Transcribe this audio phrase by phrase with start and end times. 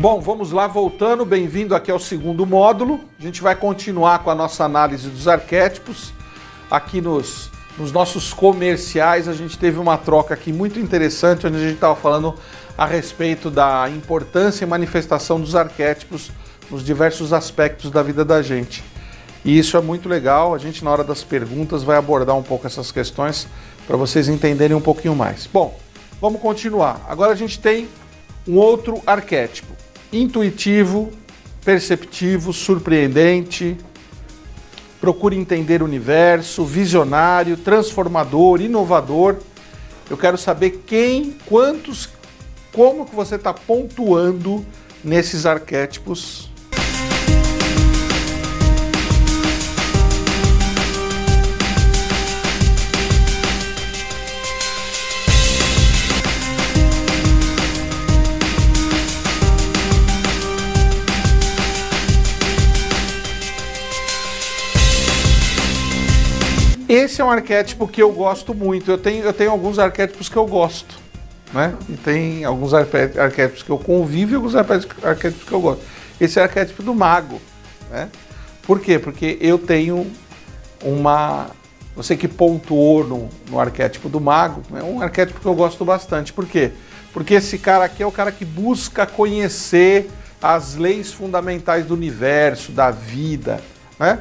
[0.00, 3.00] Bom, vamos lá, voltando, bem-vindo aqui ao segundo módulo.
[3.18, 6.12] A gente vai continuar com a nossa análise dos arquétipos.
[6.70, 11.60] Aqui nos, nos nossos comerciais, a gente teve uma troca aqui muito interessante, onde a
[11.60, 12.32] gente estava falando
[12.76, 16.30] a respeito da importância e manifestação dos arquétipos
[16.70, 18.84] nos diversos aspectos da vida da gente.
[19.44, 20.54] E isso é muito legal.
[20.54, 23.48] A gente, na hora das perguntas, vai abordar um pouco essas questões
[23.84, 25.48] para vocês entenderem um pouquinho mais.
[25.52, 25.76] Bom,
[26.20, 27.04] vamos continuar.
[27.08, 27.88] Agora a gente tem
[28.46, 31.10] um outro arquétipo: intuitivo,
[31.64, 33.76] perceptivo, surpreendente.
[35.00, 39.36] Procure entender o universo, visionário, transformador, inovador.
[40.10, 42.08] Eu quero saber quem, quantos,
[42.72, 44.64] como que você está pontuando
[45.04, 46.47] nesses arquétipos
[66.88, 68.90] Esse é um arquétipo que eu gosto muito.
[68.90, 70.98] Eu tenho, eu tenho alguns arquétipos que eu gosto.
[71.52, 71.74] Né?
[71.88, 75.82] E tem alguns arquétipos que eu convivo e alguns arquétipos que eu gosto.
[76.18, 77.40] Esse é o arquétipo do mago.
[77.90, 78.08] Né?
[78.62, 78.98] Por quê?
[78.98, 80.10] Porque eu tenho
[80.82, 81.48] uma.
[81.94, 86.32] Você que pontuou no, no arquétipo do mago, é um arquétipo que eu gosto bastante.
[86.32, 86.70] Por quê?
[87.12, 90.08] Porque esse cara aqui é o cara que busca conhecer
[90.40, 93.60] as leis fundamentais do universo, da vida,
[93.98, 94.20] né?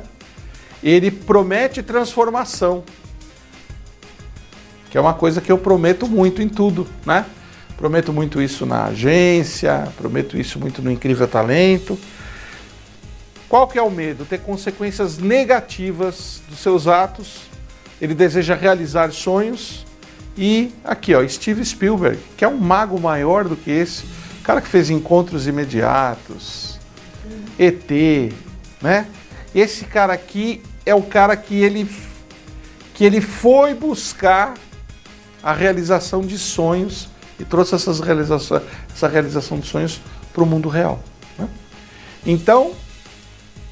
[0.83, 2.83] Ele promete transformação.
[4.89, 7.25] Que é uma coisa que eu prometo muito em tudo, né?
[7.75, 11.99] Prometo muito isso na agência, prometo isso muito no Incrível Talento.
[13.47, 14.25] Qual que é o medo?
[14.25, 17.41] Ter consequências negativas dos seus atos.
[18.01, 19.85] Ele deseja realizar sonhos.
[20.37, 24.05] E aqui, ó, Steve Spielberg, que é um mago maior do que esse,
[24.43, 26.79] cara que fez encontros imediatos,
[27.57, 28.31] ET,
[28.81, 29.07] né?
[29.55, 31.89] Esse cara aqui é o cara que ele,
[32.93, 34.53] que ele foi buscar
[35.43, 39.99] a realização de sonhos e trouxe essas realização, essa realização de sonhos
[40.33, 41.03] para o mundo real.
[41.37, 41.47] Né?
[42.25, 42.71] Então,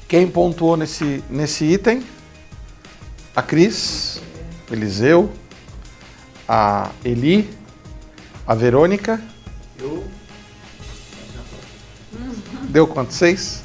[0.06, 2.04] quem pontuou nesse, nesse item?
[3.34, 4.20] A Cris,
[4.70, 5.32] Eliseu,
[6.46, 7.48] a Eli,
[8.46, 9.20] a Verônica.
[9.78, 10.04] Eu.
[12.68, 13.12] Deu quanto?
[13.12, 13.64] Seis?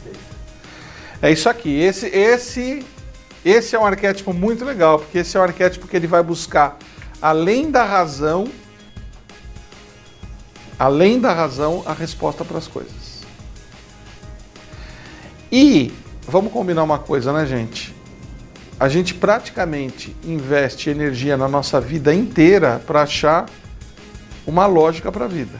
[1.21, 1.69] É isso aqui.
[1.69, 2.85] Esse, esse,
[3.43, 6.77] esse é um arquétipo muito legal, porque esse é um arquétipo que ele vai buscar
[7.21, 8.47] além da razão,
[10.77, 13.21] além da razão, a resposta para as coisas.
[15.51, 15.91] E
[16.27, 17.93] vamos combinar uma coisa, né, gente?
[18.79, 23.47] A gente praticamente investe energia na nossa vida inteira para achar
[24.45, 25.59] uma lógica para a vida.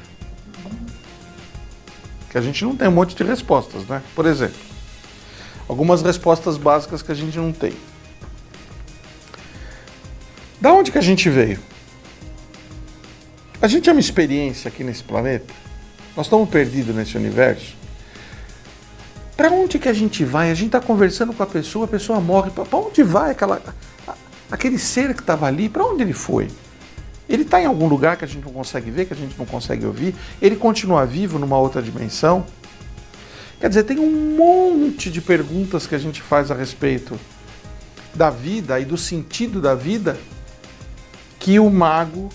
[2.30, 4.02] Que a gente não tem um monte de respostas, né?
[4.16, 4.71] Por exemplo,
[5.72, 7.72] algumas respostas básicas que a gente não tem.
[10.60, 11.60] Da onde que a gente veio?
[13.62, 15.54] A gente é uma experiência aqui nesse planeta?
[16.14, 17.74] Nós estamos perdidos nesse universo?
[19.38, 20.52] Para onde que a gente vai?
[20.52, 22.52] A gente está conversando com a pessoa, a pessoa morre.
[22.52, 23.62] Para onde vai aquela,
[24.52, 25.70] aquele ser que estava ali?
[25.70, 26.50] Para onde ele foi?
[27.30, 29.46] Ele está em algum lugar que a gente não consegue ver, que a gente não
[29.46, 30.14] consegue ouvir?
[30.42, 32.46] Ele continua vivo numa outra dimensão?
[33.62, 37.18] Quer dizer, tem um monte de perguntas que a gente faz a respeito
[38.16, 40.18] da vida e do sentido da vida
[41.40, 42.30] que o mago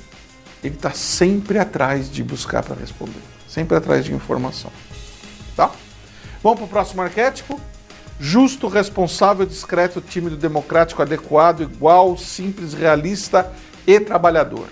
[0.63, 4.71] ele está sempre atrás de buscar para responder, sempre atrás de informação.
[5.57, 5.73] Tá?
[6.45, 7.61] Vamos para o próximo arquétipo?
[8.21, 13.53] Justo, responsável, discreto, tímido, democrático, adequado, igual, simples, realista
[13.85, 14.69] e trabalhador.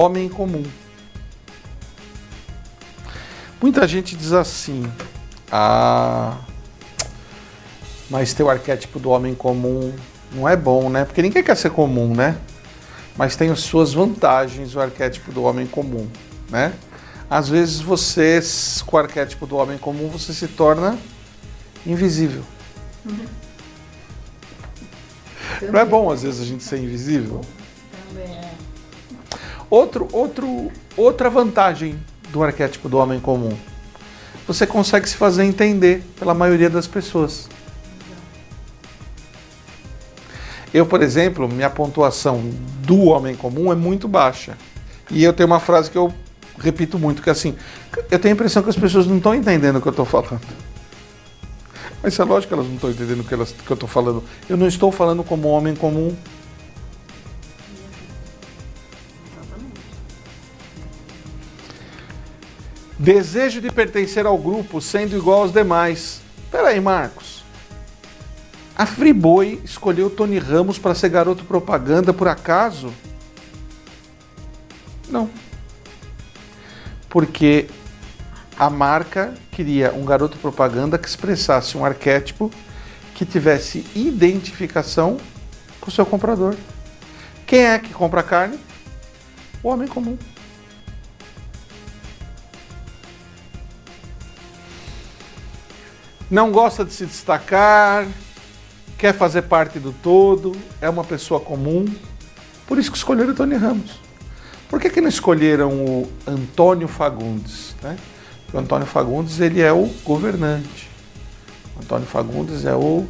[0.00, 0.64] Homem comum.
[3.60, 4.90] Muita gente diz assim:
[5.52, 6.38] ah,
[8.08, 9.92] mas ter o arquétipo do homem comum
[10.32, 11.04] não é bom, né?
[11.04, 12.36] Porque ninguém quer ser comum, né?
[13.16, 16.08] Mas tem as suas vantagens o arquétipo do homem comum,
[16.48, 16.72] né?
[17.28, 18.40] Às vezes você,
[18.86, 20.98] com o arquétipo do homem comum, você se torna
[21.86, 22.42] invisível.
[23.04, 23.26] Uhum.
[25.70, 27.42] Não é bom às vezes a gente ser invisível?
[28.08, 28.50] Também é.
[29.70, 31.96] Outro, outro, outra vantagem
[32.30, 33.56] do arquétipo do homem comum.
[34.46, 37.48] Você consegue se fazer entender pela maioria das pessoas.
[40.74, 42.42] Eu, por exemplo, minha pontuação
[42.82, 44.58] do homem comum é muito baixa.
[45.10, 46.12] E eu tenho uma frase que eu
[46.58, 47.56] repito muito, que é assim,
[48.10, 50.40] eu tenho a impressão que as pessoas não estão entendendo o que eu estou falando.
[52.02, 54.22] Mas é lógico que elas não estão entendendo o que, elas, que eu estou falando.
[54.48, 56.16] Eu não estou falando como homem comum.
[63.00, 66.20] Desejo de pertencer ao grupo sendo igual aos demais.
[66.50, 67.42] Peraí, Marcos.
[68.76, 72.92] A Friboi escolheu Tony Ramos para ser garoto propaganda por acaso?
[75.08, 75.30] Não.
[77.08, 77.68] Porque
[78.58, 82.50] a marca queria um garoto propaganda que expressasse um arquétipo
[83.14, 85.16] que tivesse identificação
[85.80, 86.54] com o seu comprador.
[87.46, 88.60] Quem é que compra carne?
[89.62, 90.18] O homem comum.
[96.30, 98.06] Não gosta de se destacar,
[98.96, 101.84] quer fazer parte do todo, é uma pessoa comum.
[102.68, 103.98] Por isso que escolheram o Tony Ramos.
[104.68, 107.74] Por que, que não escolheram o Antônio Fagundes?
[107.82, 107.96] Né?
[108.52, 110.88] O Antônio Fagundes ele é o governante.
[111.76, 113.04] O Antônio Fagundes é o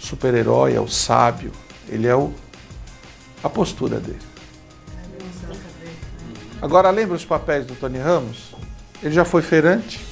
[0.00, 1.52] super-herói, é o sábio.
[1.88, 2.32] Ele é o,
[3.44, 4.18] a postura dele.
[6.60, 8.52] Agora lembra os papéis do Tony Ramos?
[9.00, 10.11] Ele já foi feirante.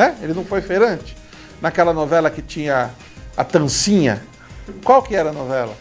[0.00, 0.16] Né?
[0.22, 1.14] Ele não foi feirante?
[1.60, 2.90] Naquela novela que tinha
[3.36, 4.22] a Tancinha.
[4.82, 5.76] Qual que era a novela?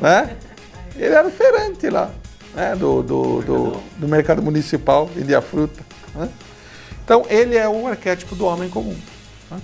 [0.00, 0.34] Né?
[0.94, 2.10] Ele era feirante lá,
[2.54, 2.74] né?
[2.74, 5.82] do, do, do, do mercado municipal, vendia fruta.
[6.14, 6.30] Né?
[7.04, 8.96] Então, ele é o arquétipo do homem comum.
[9.50, 9.60] Né?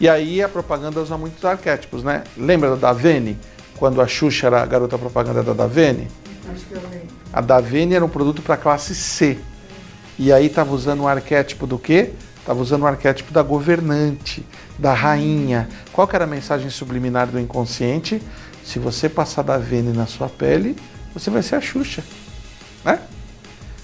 [0.00, 2.24] E aí a propaganda usa muitos arquétipos, né?
[2.34, 3.38] Lembra da Davene?
[3.76, 6.08] Quando a Xuxa era a garota propaganda da Davene?
[6.50, 7.08] Acho que eu lembro.
[7.30, 9.38] A Davene era um produto para classe C.
[10.18, 12.12] E aí estava usando o arquétipo do quê?
[12.38, 14.44] Estava usando o arquétipo da governante,
[14.78, 15.68] da rainha.
[15.92, 18.20] Qual que era a mensagem subliminar do inconsciente?
[18.62, 20.76] Se você passar da Vene na sua pele,
[21.12, 22.04] você vai ser a Xuxa.
[22.84, 22.98] Né?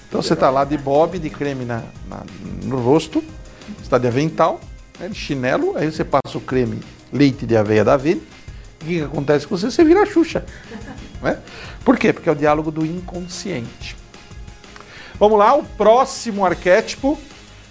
[0.07, 2.23] Então você está lá de bob, de creme na, na
[2.63, 3.23] no rosto,
[3.81, 4.59] está de avental,
[4.99, 6.81] né, de chinelo, aí você passa o creme
[7.11, 8.21] leite de aveia da Vene.
[8.81, 9.69] O que, que acontece com você?
[9.69, 10.45] Você vira a Xuxa.
[11.21, 11.37] Né?
[11.83, 12.11] Por quê?
[12.11, 13.95] Porque é o diálogo do inconsciente.
[15.21, 17.15] Vamos lá, o próximo arquétipo,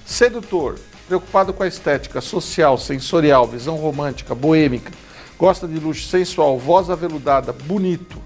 [0.07, 4.93] sedutor, preocupado com a estética social, sensorial, visão romântica, boêmica,
[5.37, 8.23] gosta de luxo sensual, voz aveludada, bonito,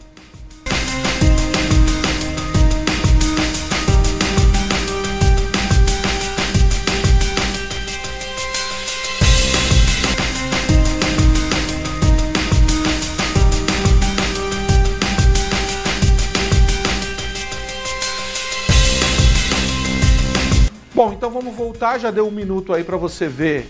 [21.74, 23.68] voltar, já deu um minuto aí para você ver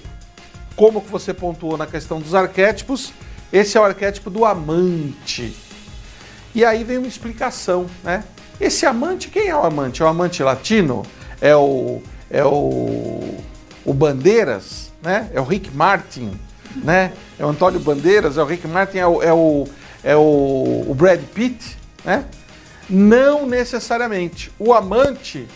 [0.76, 3.14] como que você pontuou na questão dos arquétipos.
[3.50, 5.56] Esse é o arquétipo do amante.
[6.54, 8.22] E aí vem uma explicação, né?
[8.60, 10.02] Esse amante, quem é o amante?
[10.02, 11.02] É o amante latino?
[11.40, 13.38] É o é o,
[13.86, 15.30] o Bandeiras, né?
[15.32, 16.38] É o Rick Martin,
[16.76, 17.14] né?
[17.38, 19.64] É o Antônio Bandeiras, é o Rick Martin, é o, é o,
[20.02, 22.26] é o, o Brad Pitt, né?
[22.90, 24.52] Não necessariamente.
[24.58, 25.48] O amante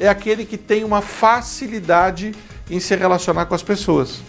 [0.00, 2.34] é aquele que tem uma facilidade
[2.70, 4.22] em se relacionar com as pessoas.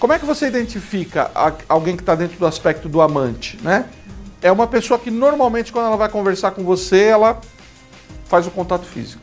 [0.00, 1.30] Como é que você identifica
[1.68, 3.84] alguém que está dentro do aspecto do amante, né?
[4.40, 7.40] É uma pessoa que normalmente quando ela vai conversar com você, ela
[8.26, 9.22] faz o contato físico.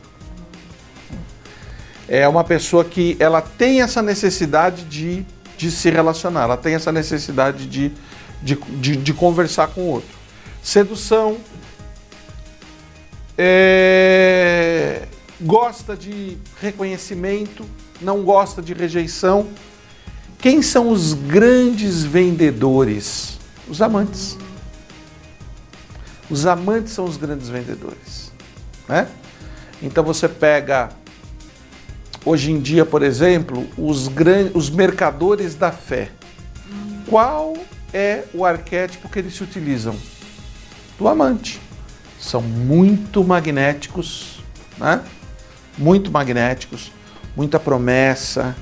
[2.08, 6.92] É uma pessoa que ela tem essa necessidade de, de se relacionar, ela tem essa
[6.92, 7.92] necessidade de,
[8.42, 10.10] de, de, de conversar com o outro.
[10.62, 11.38] Sedução,
[13.36, 15.06] é,
[15.40, 17.64] gosta de reconhecimento,
[18.00, 19.48] não gosta de rejeição.
[20.38, 23.38] Quem são os grandes vendedores?
[23.68, 24.36] Os amantes.
[26.30, 28.32] Os amantes são os grandes vendedores.
[28.88, 29.08] Né?
[29.82, 30.90] Então você pega,
[32.24, 36.10] hoje em dia, por exemplo, os, grandes, os mercadores da fé.
[37.08, 37.54] Qual
[37.92, 39.96] é o arquétipo que eles se utilizam?
[40.98, 41.60] Do amante
[42.24, 44.42] são muito magnéticos,
[44.78, 45.02] né?
[45.76, 46.90] muito magnéticos,
[47.36, 48.56] muita promessa,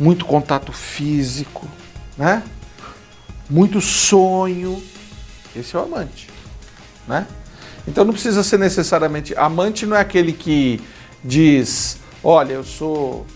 [0.00, 1.68] muito contato físico,
[2.16, 2.42] né?
[3.50, 4.82] muito sonho.
[5.54, 6.30] Esse é o amante.
[7.06, 7.26] Né?
[7.86, 9.34] Então não precisa ser necessariamente.
[9.36, 10.80] Amante não é aquele que
[11.22, 13.26] diz: olha, eu sou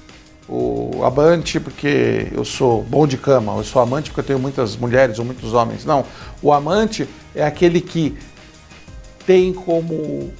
[0.49, 4.75] o amante porque eu sou bom de cama, eu sou amante porque eu tenho muitas
[4.75, 5.85] mulheres ou muitos homens.
[5.85, 6.05] Não.
[6.43, 8.17] O amante é aquele que
[9.31, 10.33] tem como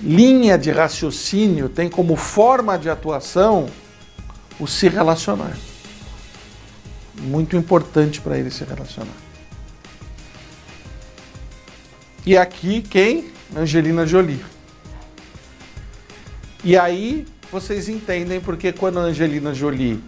[0.00, 3.66] linha de raciocínio, tem como forma de atuação
[4.60, 5.58] o se relacionar.
[7.20, 9.16] Muito importante para ele se relacionar.
[12.24, 13.32] E aqui quem?
[13.56, 14.44] Angelina Jolie.
[16.62, 20.00] E aí vocês entendem porque quando a Angelina Jolie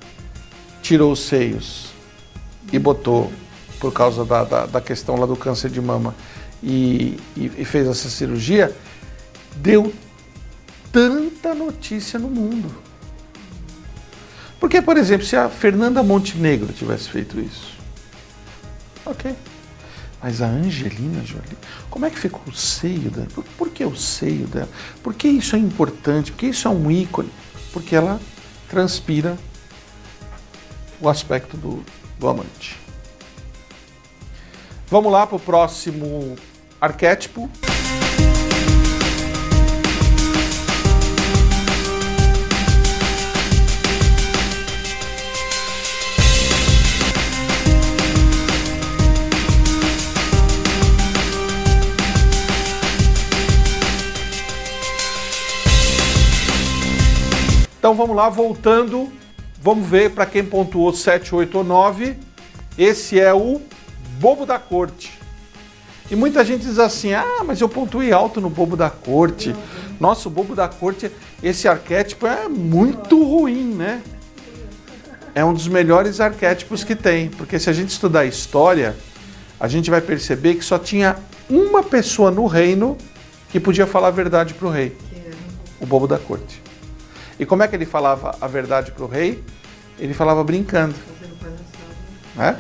[0.81, 1.89] tirou os seios
[2.73, 3.33] e botou
[3.81, 6.15] por causa da, da, da questão lá do câncer de mama
[6.63, 8.75] e, e, e fez essa cirurgia,
[9.57, 9.93] deu
[10.93, 12.75] tanta notícia no mundo.
[14.59, 17.75] Porque, por exemplo, se a Fernanda Montenegro tivesse feito isso,
[19.07, 19.35] ok.
[20.21, 21.57] Mas a Angelina Jolie,
[21.89, 23.29] como é que ficou o seio dela?
[23.33, 24.69] Por, por, que o seio dela?
[25.01, 26.33] Por que isso é importante?
[26.33, 27.31] Por que isso é um ícone?
[27.73, 28.21] Porque ela
[28.69, 29.39] transpira
[31.01, 31.85] o aspecto do,
[32.19, 32.77] do amante.
[34.89, 36.37] Vamos lá para o próximo
[36.81, 37.51] arquétipo.
[57.79, 59.11] Então vamos lá, voltando,
[59.63, 62.17] vamos ver para quem pontuou 7, 8 ou 9.
[62.77, 63.63] Esse é o
[64.21, 65.18] bobo da corte.
[66.11, 69.55] E muita gente diz assim: ah, mas eu pontuei alto no bobo da corte.
[70.01, 71.11] Nossa, o bobo da corte,
[71.43, 74.03] esse arquétipo é muito ruim, né?
[75.35, 78.97] É um dos melhores arquétipos que tem, porque se a gente estudar história,
[79.61, 81.17] a gente vai perceber que só tinha
[81.49, 82.97] uma pessoa no reino
[83.51, 84.97] que podia falar a verdade para o rei:
[85.81, 86.63] o bobo da corte.
[87.39, 89.43] E como é que ele falava a verdade para o rei?
[89.99, 90.95] Ele falava brincando.
[92.35, 92.57] Né?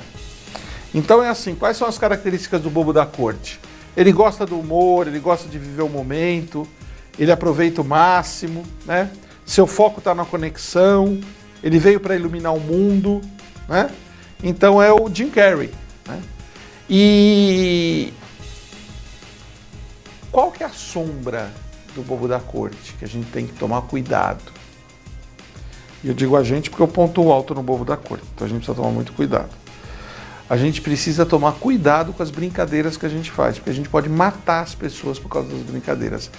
[0.98, 3.60] Então é assim, quais são as características do bobo da corte?
[3.96, 6.66] Ele gosta do humor, ele gosta de viver o momento,
[7.16, 9.08] ele aproveita o máximo, né?
[9.46, 11.20] Seu foco está na conexão,
[11.62, 13.20] ele veio para iluminar o mundo,
[13.68, 13.90] né?
[14.42, 15.70] Então é o Jim Carrey.
[16.04, 16.20] Né?
[16.90, 18.12] E
[20.32, 21.52] qual que é a sombra
[21.94, 24.52] do bobo da corte que a gente tem que tomar cuidado?
[26.02, 28.50] E eu digo a gente porque eu ponto alto no bobo da corte, então a
[28.50, 29.67] gente precisa tomar muito cuidado
[30.48, 33.88] a gente precisa tomar cuidado com as brincadeiras que a gente faz, porque a gente
[33.88, 36.30] pode matar as pessoas por causa das brincadeiras.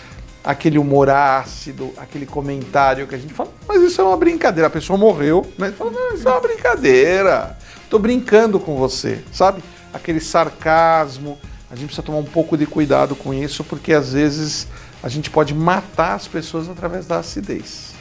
[0.43, 4.71] Aquele humor ácido, aquele comentário que a gente fala, mas isso é uma brincadeira, a
[4.71, 5.71] pessoa morreu, né?
[5.71, 7.57] Fala, não, isso é uma brincadeira,
[7.89, 9.61] tô brincando com você, sabe?
[9.93, 11.37] Aquele sarcasmo,
[11.69, 14.67] a gente precisa tomar um pouco de cuidado com isso, porque às vezes
[15.03, 17.93] a gente pode matar as pessoas através da acidez.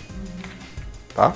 [1.14, 1.34] Tá?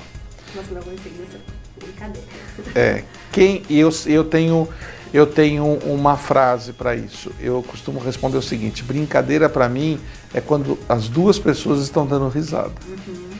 [0.54, 1.51] Nossa, não
[1.82, 2.26] brincadeira.
[2.74, 4.68] É, quem eu, eu tenho
[5.12, 7.30] eu tenho uma frase para isso.
[7.38, 10.00] Eu costumo responder o seguinte: brincadeira para mim
[10.32, 12.72] é quando as duas pessoas estão dando risada.
[12.88, 13.32] Uhum.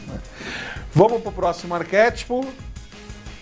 [0.95, 2.47] Vamos para o próximo arquétipo.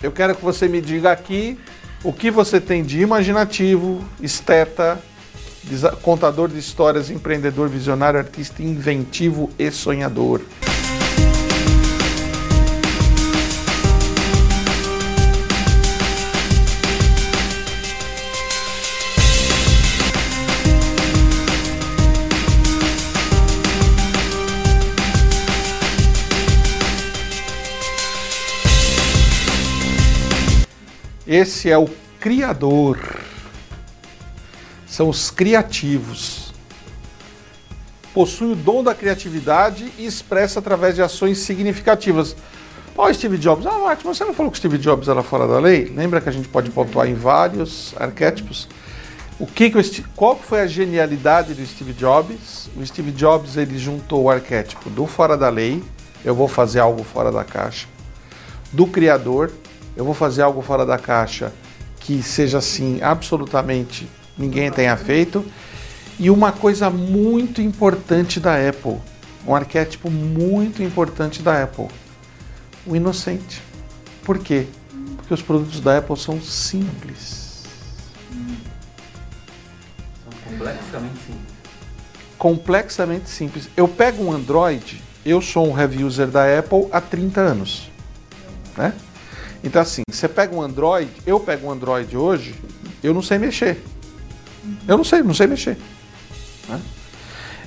[0.00, 1.58] Eu quero que você me diga aqui
[2.04, 4.98] o que você tem de imaginativo, esteta,
[6.02, 10.40] contador de histórias, empreendedor, visionário, artista inventivo e sonhador.
[31.32, 32.98] Esse é o Criador.
[34.84, 36.52] São os criativos.
[38.12, 42.34] Possui o dom da criatividade e expressa através de ações significativas.
[42.98, 43.64] Olha Steve Jobs.
[43.64, 45.84] Ah, Martin, você não falou que Steve Jobs era fora da lei?
[45.84, 48.66] Lembra que a gente pode pontuar em vários arquétipos?
[49.38, 52.68] O que, que o, qual foi a genialidade do Steve Jobs?
[52.76, 55.80] O Steve Jobs ele juntou o arquétipo do fora da lei,
[56.24, 57.86] eu vou fazer algo fora da caixa,
[58.72, 59.52] do criador
[59.96, 61.52] eu vou fazer algo fora da caixa
[62.00, 65.44] que seja assim, absolutamente ninguém tenha feito.
[66.18, 68.98] E uma coisa muito importante da Apple,
[69.46, 71.88] um arquétipo muito importante da Apple,
[72.86, 73.62] o inocente.
[74.22, 74.66] Por quê?
[75.16, 77.64] Porque os produtos da Apple são simples.
[80.24, 81.50] São complexamente simples.
[82.36, 83.68] Complexamente simples.
[83.76, 87.90] Eu pego um Android, eu sou um heavy user da Apple há 30 anos.
[88.76, 88.92] Né?
[89.62, 92.54] Então, assim, você pega um Android, eu pego um Android hoje,
[93.02, 93.82] eu não sei mexer.
[94.88, 95.76] Eu não sei, não sei mexer.
[96.68, 96.80] Né?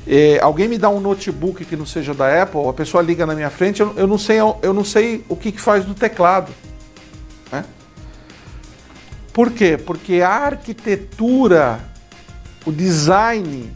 [0.05, 3.35] É, alguém me dá um notebook que não seja da Apple, a pessoa liga na
[3.35, 6.51] minha frente, eu, eu não, sei, eu não sei o que, que faz no teclado.
[7.51, 7.63] Né?
[9.31, 9.77] Por quê?
[9.77, 11.79] Porque a arquitetura,
[12.65, 13.71] o design,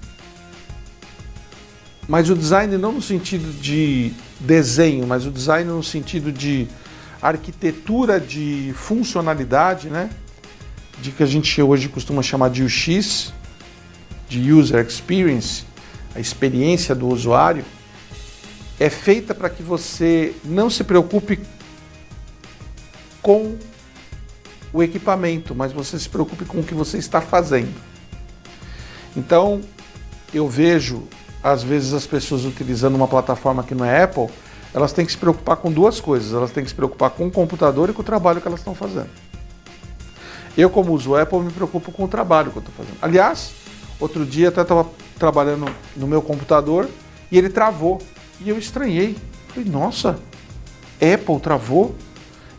[2.07, 6.67] mas o design não no sentido de desenho, mas o design no sentido de
[7.21, 10.09] arquitetura de funcionalidade, né?
[11.01, 13.33] De que a gente hoje costuma chamar de UX,
[14.27, 15.63] de user experience,
[16.15, 17.63] a experiência do usuário,
[18.79, 21.39] é feita para que você não se preocupe
[23.21, 23.57] com
[24.71, 27.73] o equipamento, mas você se preocupe com o que você está fazendo.
[29.15, 29.61] Então,
[30.33, 31.07] eu vejo
[31.43, 34.27] às vezes as pessoas utilizando uma plataforma que não é Apple,
[34.73, 36.33] elas têm que se preocupar com duas coisas.
[36.33, 38.75] Elas têm que se preocupar com o computador e com o trabalho que elas estão
[38.75, 39.09] fazendo.
[40.57, 42.97] Eu, como uso Apple, me preocupo com o trabalho que eu estou fazendo.
[43.01, 43.53] Aliás,
[43.99, 46.89] outro dia até estava trabalhando no meu computador
[47.31, 48.01] e ele travou.
[48.41, 49.15] E eu estranhei.
[49.49, 50.19] Falei, nossa,
[50.95, 51.95] Apple travou?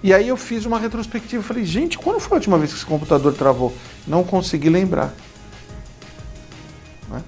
[0.02, 1.42] E aí eu fiz uma retrospectiva.
[1.42, 3.74] Falei, gente, quando foi a última vez que esse computador travou?
[4.06, 5.12] Não consegui lembrar.
[7.10, 7.22] Né?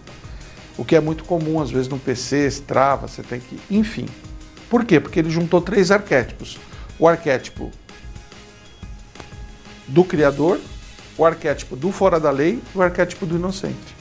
[0.79, 3.59] O que é muito comum, às vezes no PC, trava, você tem que.
[3.69, 4.07] Enfim.
[4.71, 5.01] Por quê?
[5.01, 6.59] Porque ele juntou três arquétipos:
[6.99, 7.71] o arquétipo
[9.89, 10.61] do Criador,
[11.19, 13.97] o arquétipo do fora da lei o arquétipo do inocente.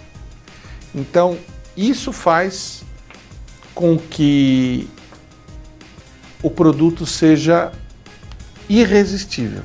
[0.94, 1.38] Então,
[1.76, 2.84] isso faz
[3.74, 4.88] com que
[6.42, 7.72] o produto seja
[8.70, 9.64] irresistível.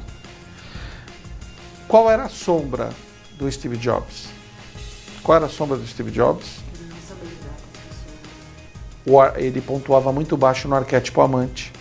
[1.86, 2.90] Qual era a sombra
[3.38, 4.28] do Steve Jobs?
[5.22, 6.63] Qual era a sombra do Steve Jobs?
[9.36, 11.72] Ele pontuava muito baixo no arquétipo amante.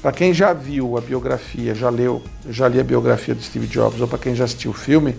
[0.00, 4.00] Para quem já viu a biografia, já leu, já li a biografia do Steve Jobs,
[4.00, 5.14] ou para quem já assistiu o filme,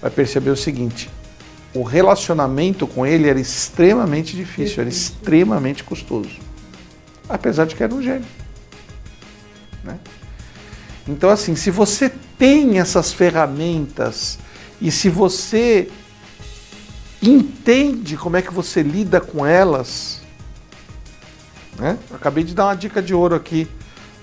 [0.00, 1.10] vai perceber o seguinte:
[1.74, 6.38] o relacionamento com ele era extremamente difícil, era extremamente custoso.
[7.28, 8.24] Apesar de que era um gênio.
[9.84, 9.98] Né?
[11.06, 14.38] Então, assim, se você tem essas ferramentas
[14.80, 15.88] e se você
[17.22, 20.20] entende como é que você lida com elas.
[21.78, 21.98] Né?
[22.12, 23.68] Acabei de dar uma dica de ouro aqui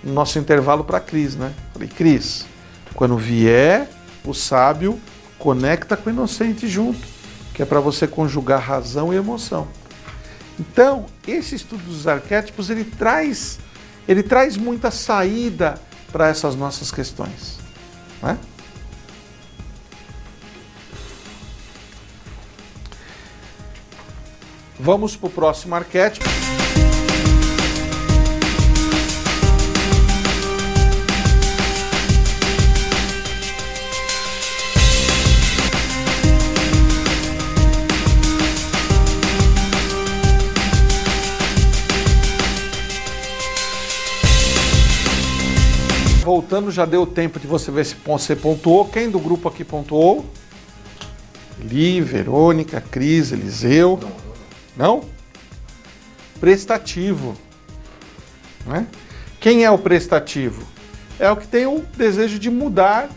[0.03, 1.53] no nosso intervalo para Cris, né?
[1.73, 2.45] Falei, Cris,
[2.93, 3.89] quando vier
[4.25, 4.99] o sábio,
[5.37, 6.99] conecta com o inocente junto,
[7.53, 9.67] que é para você conjugar razão e emoção.
[10.59, 13.59] Então, esse estudo dos arquétipos, ele traz,
[14.07, 15.79] ele traz muita saída
[16.11, 17.57] para essas nossas questões.
[18.21, 18.37] Né?
[24.79, 26.25] Vamos para o próximo arquétipo.
[46.23, 48.85] Voltando, já deu tempo de você ver se você pontuou.
[48.85, 50.25] Quem do grupo aqui pontuou?
[51.59, 53.99] Li, Verônica, Cris, Eliseu.
[54.79, 55.03] Não?
[56.39, 57.37] Prestativo.
[58.65, 58.87] Né?
[59.37, 60.65] Quem é o prestativo?
[61.19, 63.09] É o que tem o desejo de mudar,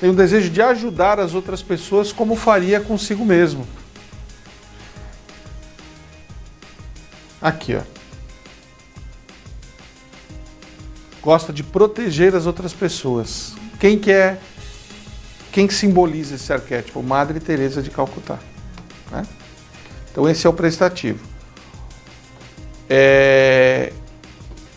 [0.00, 3.68] tem o desejo de ajudar as outras pessoas como faria consigo mesmo.
[7.42, 7.82] Aqui, ó.
[11.20, 13.52] Gosta de proteger as outras pessoas.
[13.78, 14.40] Quem que é?
[15.52, 17.02] Quem que simboliza esse arquétipo?
[17.02, 18.38] Madre Teresa de Calcutá.
[19.10, 19.26] Né?
[20.18, 21.24] Então esse é o prestativo.
[22.90, 23.92] É...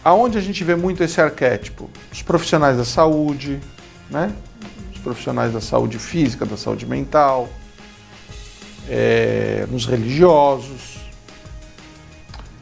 [0.06, 1.90] Aonde a gente vê muito esse arquétipo?
[2.12, 3.60] Os profissionais da saúde,
[4.08, 4.36] né?
[4.94, 7.50] Os profissionais da saúde física, da saúde mental,
[8.88, 9.66] é...
[9.72, 11.00] nos religiosos.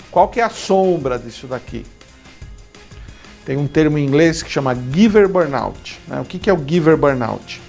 [0.10, 1.86] Qual que é a sombra disso daqui?
[3.44, 6.00] Tem um termo em inglês que chama giver burnout.
[6.08, 6.22] Né?
[6.22, 7.60] O que, que é o giver burnout?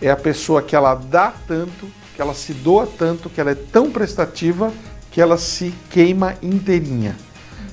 [0.00, 1.86] É a pessoa que ela dá tanto
[2.16, 4.72] que ela se doa tanto, que ela é tão prestativa,
[5.12, 7.14] que ela se queima inteirinha.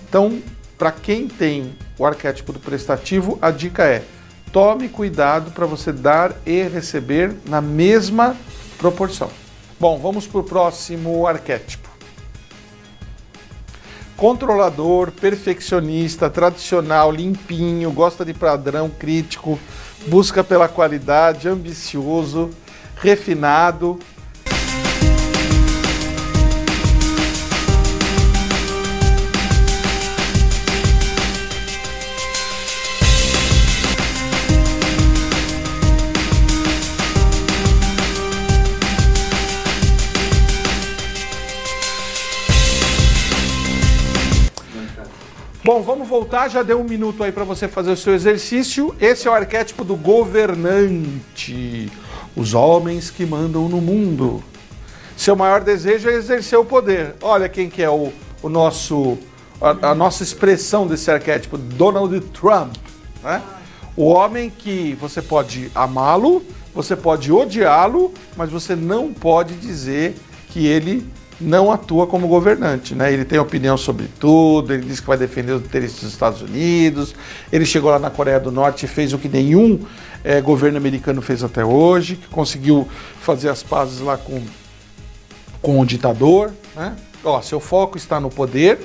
[0.08, 0.42] Então,
[0.78, 4.04] para quem tem o arquétipo do prestativo, a dica é:
[4.52, 8.36] tome cuidado para você dar e receber na mesma
[8.78, 9.30] proporção.
[9.80, 11.90] Bom, vamos para o próximo arquétipo.
[14.18, 19.58] Controlador, perfeccionista, tradicional, limpinho, gosta de padrão crítico,
[20.08, 22.50] busca pela qualidade, ambicioso,
[23.02, 24.00] refinado,
[45.66, 48.94] Bom, vamos voltar, já deu um minuto aí para você fazer o seu exercício.
[49.00, 51.90] Esse é o arquétipo do governante,
[52.36, 54.44] os homens que mandam no mundo.
[55.16, 57.16] Seu maior desejo é exercer o poder.
[57.22, 59.18] Olha quem que é o, o nosso,
[59.62, 62.76] a, a nossa expressão desse arquétipo, Donald Trump.
[63.24, 63.42] Né?
[63.96, 66.44] O homem que você pode amá-lo,
[66.76, 70.14] você pode odiá-lo, mas você não pode dizer
[70.50, 71.10] que ele
[71.44, 73.12] não atua como governante, né?
[73.12, 77.14] Ele tem opinião sobre tudo, ele diz que vai defender os interesses dos Estados Unidos,
[77.52, 79.86] ele chegou lá na Coreia do Norte e fez o que nenhum
[80.24, 82.88] é, governo americano fez até hoje, que conseguiu
[83.20, 84.42] fazer as pazes lá com,
[85.62, 86.96] com o ditador, né?
[87.24, 88.80] Ó, seu foco está no poder,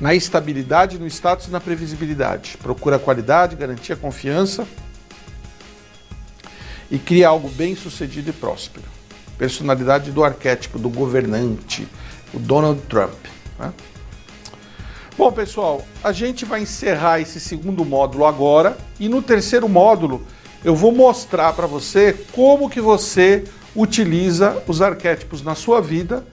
[0.00, 2.56] na estabilidade, no status e na previsibilidade.
[2.58, 4.66] Procura qualidade, garantia confiança
[6.90, 8.97] e cria algo bem sucedido e próspero.
[9.38, 11.88] Personalidade do arquétipo do governante,
[12.34, 13.14] o Donald Trump.
[13.58, 13.72] Né?
[15.16, 20.24] Bom, pessoal, a gente vai encerrar esse segundo módulo agora e no terceiro módulo
[20.64, 26.24] eu vou mostrar para você como que você utiliza os arquétipos na sua vida.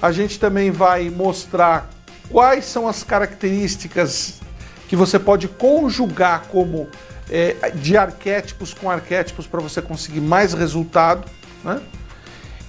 [0.00, 1.90] A gente também vai mostrar
[2.30, 4.40] quais são as características
[4.88, 6.88] que você pode conjugar como
[7.30, 11.28] é, de arquétipos com arquétipos para você conseguir mais resultado.
[11.64, 11.80] Né?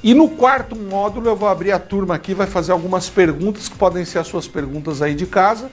[0.03, 3.75] E no quarto módulo eu vou abrir a turma aqui, vai fazer algumas perguntas que
[3.75, 5.69] podem ser as suas perguntas aí de casa.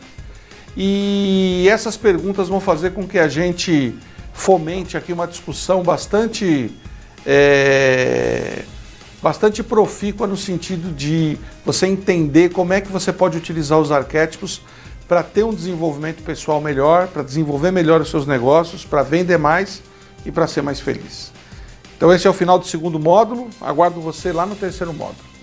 [0.76, 3.94] E essas perguntas vão fazer com que a gente
[4.32, 6.72] fomente aqui uma discussão bastante
[7.24, 8.62] é,
[9.22, 14.60] bastante profícua no sentido de você entender como é que você pode utilizar os arquétipos
[15.08, 19.82] para ter um desenvolvimento pessoal melhor, para desenvolver melhor os seus negócios, para vender mais
[20.26, 21.32] e para ser mais feliz.
[21.96, 23.48] Então esse é o final do segundo módulo.
[23.60, 25.33] Aguardo você lá no terceiro módulo.